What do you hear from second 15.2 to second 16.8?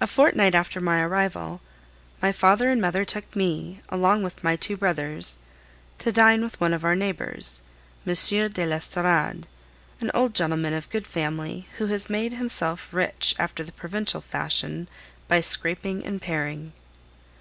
by scraping and paring.